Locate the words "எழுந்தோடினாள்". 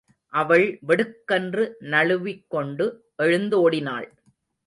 3.23-4.07